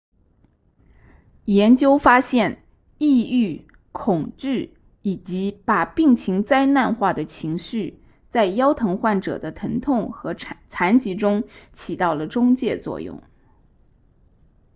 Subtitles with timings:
[1.45, 2.63] 研究发现
[2.97, 8.01] 抑郁恐惧以及把病情灾难化的情绪
[8.31, 10.35] 在腰疼患者的疼痛和
[10.71, 11.43] 残疾中
[11.73, 13.21] 起到了中介作用